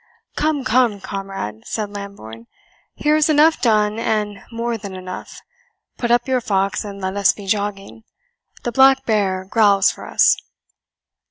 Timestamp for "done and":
3.61-4.39